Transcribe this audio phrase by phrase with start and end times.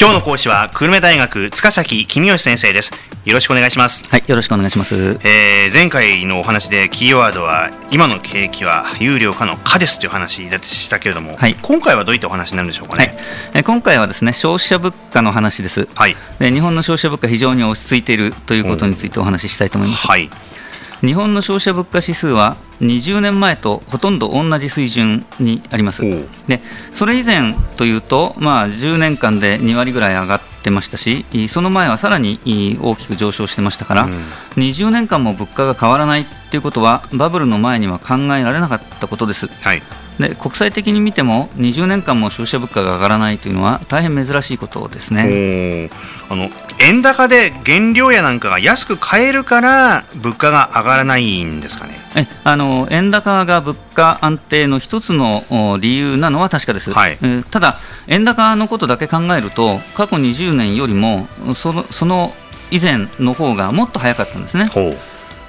[0.00, 2.92] 今日の講師は久留米大学塚崎公義先生です。
[3.24, 4.04] よろしくお願いします。
[4.08, 13.16] はいよろしくお願いします、えー、前回のお話でキーワードは今の景気は有料化の化ですという話でしたけれども、はい、今回はどういったお話になるんでしょうかね、はい、
[13.54, 20.30] えー、今回はですね消費者物価の話です、はい、で日本の消費者物価非常に落ち着いているということについてお話ししたいと思います、はい
[21.00, 26.02] 日本の消費者物価指数は20年前とほとんど同じ水準にあります。
[26.46, 26.60] で
[26.92, 34.22] それ以前というと、まあ、10年間で2割ぐらい上がってましたし、その前はさらに大きく上昇してましたから、うん、
[34.58, 39.46] 20年間も物価が変わらないということは、バブルの前には考えられなかったことです。
[39.46, 39.82] はい。
[40.18, 45.90] で国際的に見ても20年間も消費者物価が上がらないというのは大変珍しいことですね。
[46.28, 46.50] あの
[46.80, 51.94] 円高で原料やなんかが安く買えるから物価が上がらないんですかね？
[52.16, 55.44] えあの円高が物価安定の一つの
[55.80, 57.78] 理由なのは確かです、はい、えただ
[58.08, 62.32] 円高のことだけ考えると過去20年よりもそのその
[62.70, 64.68] 以前の方がもっと早かったんですね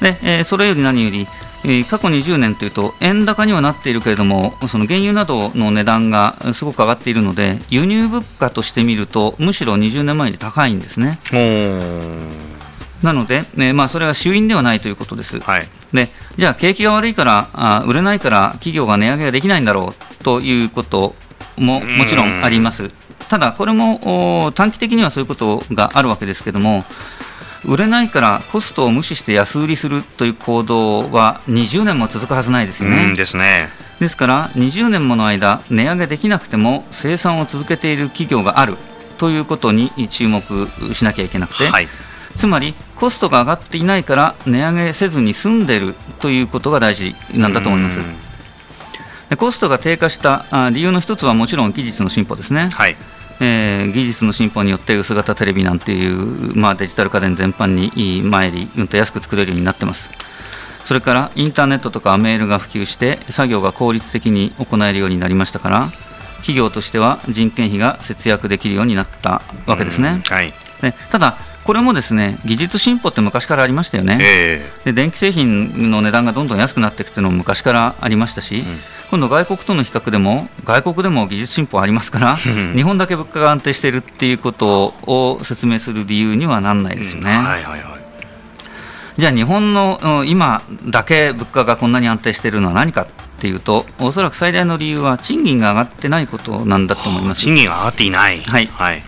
[0.00, 1.26] で、えー、それより何より
[1.64, 11.18] え過去20年というと円高にはなっているけれどもその原油などの値段がすごく上がっているので輸入物価として見るとむしろ20年前より高いんですね。
[13.02, 15.38] なので、えまあ、それは主因ではないということです。
[15.38, 21.14] はい、でじゃあ、景気が悪いからあ、売れないから企業が値上げができないんだろうということ
[21.56, 22.90] ももちろんあります。
[23.28, 26.84] ただ、これも短期的にはそういうことがあるわけですけれども、
[27.64, 33.14] 売れないからコストを無視して安売りするという行動は20年も続くはずないですよね。
[33.14, 33.68] ですね。
[34.00, 38.76] ですから20年もの間値上げできなくても生産を続けている企業がある
[39.18, 40.42] ということに注目
[40.94, 41.88] しなきゃいけなくて、はい、
[42.36, 47.98] つまりコストが上がっていないから値上げせずに済んでいるということが大事なんだと思います。
[49.36, 52.70] コストが低下した理由の一つはもちろん技術の進歩ですね。
[52.72, 52.96] はい
[53.40, 60.10] えー、技術の進歩によって薄型テレビなんていう、まあ、デジタル家電全般に前にうんと安く作れるようになってます。
[60.84, 65.88] それからインターネットとかメールが普及して作業が効率的に行えるようになりましたから
[66.38, 70.22] 企業としては人件費が節約できるようになったわけですね。
[70.24, 78.64] はい、でただこれもですね技術進歩って昔からありましたよね、えー、で電気製品の値段がどんどん安くなっていくというのも昔からありましたし、うん
[79.10, 87.30] 今度、外国との比較でも、外国でも技術進歩ありますから、日本だけ物価が安定しているっていうことを説明する理由にはなんないですよね。
[87.30, 87.98] はいはいはい。
[89.16, 93.06] じゃあ日本の今だけ物価がこんなに安定しているのは何かっ
[93.40, 97.40] ていうとおそらく最大の理由は賃金が上がってないことなんだと思います。
[97.40, 98.66] 賃金が上がっていない、はい。
[98.66, 99.02] はい。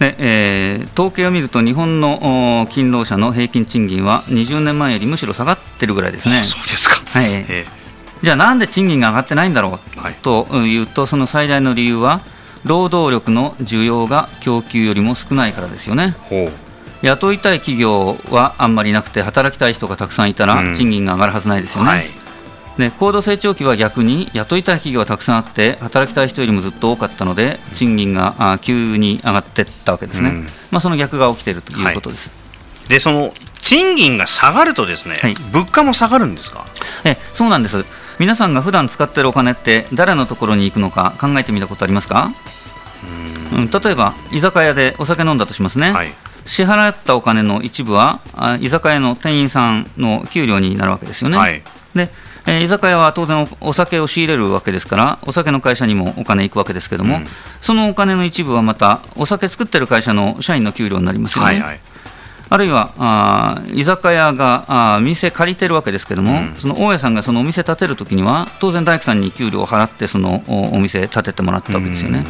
[0.00, 6.42] でえー、統計を見ると日本の勤労者の平均賃金は20年前よりむしろ下がってるぐらいですね。
[6.44, 7.26] そうですか、はい。
[7.30, 7.85] えー
[8.22, 12.22] じゃあなんで賃金が上がってないんだろう、はい、というとその最大の理由は
[12.64, 16.16] 労働力の需要が供給よりも少ないからですよね。
[17.02, 21.90] 雇いたい企業はあんまりなくて働きたい人がたくさんいたら賃金が上がるはずないですよね。
[21.90, 22.08] はい、
[22.78, 32.30] で高度成長期は逆に雇いたい企業がたくさんあって働きたい人よりもずっと多かったので賃金が急に上がっていったわけですね、うん、まあ、その逆が起きているということです。
[32.30, 36.64] はい、でその賃金が下がるとですね、はい、物価も下がるんですか？
[37.04, 37.84] えそうなんです
[38.18, 42.30] 皆さんが普段使っているお金って誰のところに行くのか考えてみたことありますか？
[43.52, 46.08] うん、例えば居酒屋でお酒飲んだとしますね、はい、
[46.46, 48.20] 支払ったお金の一部は
[48.60, 51.36] 居酒屋の店員さんの給料になるわけですよね。
[51.36, 51.62] はい、
[51.94, 52.08] で
[52.48, 57.26] えー、居酒屋は当然お酒を仕入れるわけですからお酒の会社にもお金行くわけですけども、うん、
[57.60, 61.46] そのお金の一部はまたお酒作ってる会社の社員の給料になりますよね。
[61.46, 61.80] はいはい
[62.48, 72.24] あるいはあ居酒屋があ店借りてるわけですけども、うん、その大家さんがそのお店建てるときには、当然、大工さんに給料を払って、そのお店建ててもらったわけですよね。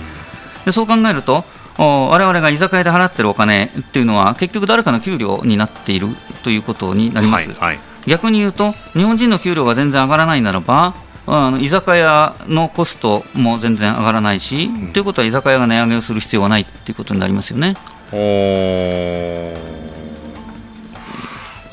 [0.64, 1.44] でそう考えると、
[1.78, 6.08] われわれが居酒屋で払ってるお金っていうのは、結局、誰かの給料になっている
[6.42, 7.48] ということになります。
[7.50, 10.94] はいはい、逆に言うと、日本人の給料が全然上がらないならば、
[11.28, 17.74] あの居酒屋のコストも全然上がらないし、うん、ということは居酒屋が値上げをする必要がないということになりますよね。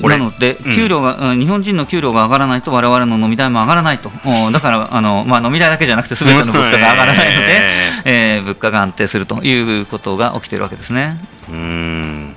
[0.08, 4.10] なので、給料が、うん、日本人の給料が上がらないと、われわれの飲み代も上がらないと、
[4.52, 7.60] だからあの、まあ、飲み代だけじゃなくて、すべての物価が上がらないので、
[8.04, 11.18] えー、物価が安定するということが起きているわけですね。
[11.48, 12.34] うん。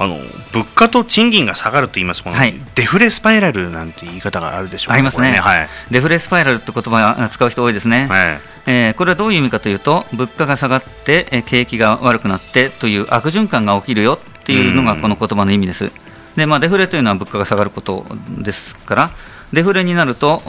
[0.00, 0.18] あの
[0.52, 5.38] 物価と賃金が下がると言いますこの、はい、デフレスパイラルなんて言い方があるでしょうありますね、ね。
[5.38, 15.90] はい、デフレスパイラルって言葉使う人多いですね、はい、えー、これはどういう意味かというと物価が下がって、え景気が悪くなってという悪循環が起きるよっていうのがこの言葉の意味です。
[16.36, 18.04] でまあ、デフレというのは物価が下がること
[18.42, 19.10] ですから、
[19.52, 20.42] デフレになると、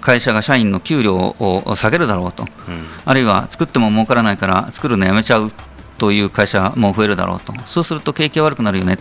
[0.00, 5.50] 会社が社員の給料を下げるだろうと、うん、あるいは作っても儲からないから作るのやめちゃう
[5.98, 8.98] という会社も増えるだろうと、そうすると景気が悪くなるよね。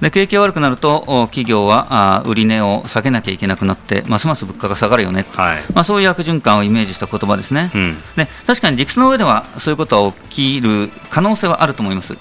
[0.00, 12.14] で景気が悪くなると企業は売値を下げなきゃいけなくなってますます物価が下がるよね、はい、まあ、そういう悪循環をイメージした言葉ですね、うん、で確かに理屈の上ではそういうことは起きる可能性はあると思います。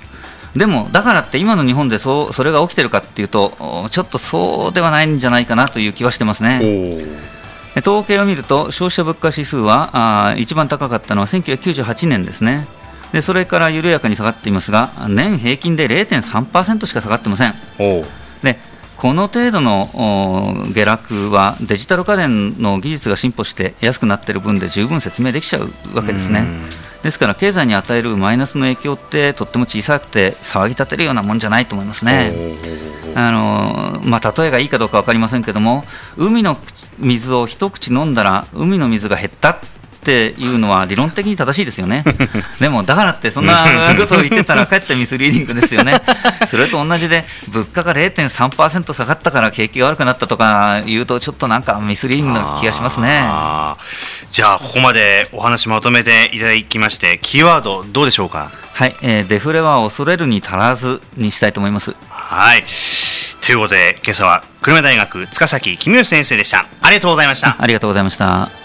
[0.55, 6.59] でも、だからって今の日本でそうそれが起きてるかっていうと、ちょっとそうではないんじゃないかなという気はしてますね。
[7.77, 12.67] 統計を見ると、消費者物価指数はあ一番高かったのは1998年ですね。
[13.15, 17.53] でそれから緩やかに下がっていますが年平均で0.3%しか下がってません
[18.43, 18.59] で
[18.97, 26.45] この程度の下落はデジタル家電の技術が進歩して安くなっている分で十分説明できちゃうわけですね。
[27.05, 32.33] ですから経済に与えるマイナスの影響ってとっても小さくて騒ぎ立てるようなもんじゃないと思いますね。
[33.13, 35.85] あのまあ、例えがいいかどうか分かりませんけども
[36.17, 36.57] 海の
[36.97, 39.59] 水を一口飲んだら海の水が減った
[40.05, 42.03] っていうのは理論的に正しいですよね。
[42.61, 43.65] でも、だからってそんな
[43.97, 45.99] ことを言ってたらかえってミスリーディングですよね。
[46.47, 53.23] それと同じで、物価が0.3%下がったから景気が悪くなったとか言うと、ちょっとなんかミスリーディングな気がしますね。
[54.31, 58.51] じゃあ、ここまでお話まとめていただきまして、キーワード、どうでしょうか？
[58.73, 61.95] はい、えー、デフレは恐れるに足らずにしたいと思います。
[62.09, 62.63] はい。
[63.41, 66.65] ということで、今朝は久留米大学塚崎公義先生でした。
[66.81, 67.55] ありがとうございました。
[67.59, 68.64] ありがとうございました。